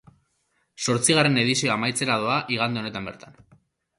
Zortzigarren 0.85 1.37
edizioa 1.41 1.75
amaitzera 1.75 2.17
doa 2.23 2.37
igande 2.57 2.83
honetan 2.85 3.11
bertan. 3.13 3.39